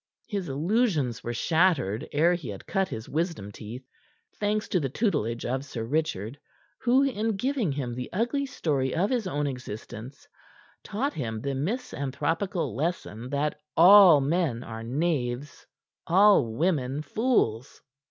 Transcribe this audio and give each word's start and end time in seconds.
His 0.27 0.49
illusions 0.49 1.23
were 1.23 1.31
shattered 1.35 2.09
ere 2.11 2.33
he 2.33 2.49
had 2.49 2.65
cut 2.65 2.87
his 2.87 3.07
wisdom 3.07 3.51
teeth, 3.51 3.85
thanks 4.39 4.67
to 4.69 4.79
the 4.79 4.89
tutelage 4.89 5.45
of 5.45 5.63
Sir 5.63 5.83
Richard, 5.83 6.39
who 6.79 7.03
in 7.03 7.35
giving 7.37 7.71
him 7.71 7.93
the 7.93 8.09
ugly 8.11 8.47
story 8.47 8.95
of 8.95 9.11
his 9.11 9.27
own 9.27 9.45
existence, 9.45 10.27
taught 10.83 11.13
him 11.13 11.39
the 11.39 11.53
misanthropical 11.53 12.75
lesson 12.75 13.29
that 13.29 13.59
all 13.77 14.21
men 14.21 14.63
are 14.63 14.81
knaves, 14.81 15.67
all 16.07 16.47
women 16.51 17.03
fools. 17.03 17.83